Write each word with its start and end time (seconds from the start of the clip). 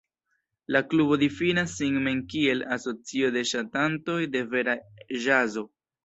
La 0.75 0.79
klubo 0.91 1.17
difinas 1.23 1.75
sin 1.81 1.99
mem 2.07 2.23
kiel 2.31 2.63
"asocio 2.75 3.29
de 3.35 3.43
ŝatantoj 3.49 4.15
de 4.37 4.41
vera 4.55 4.75
ĵazo". 5.27 5.65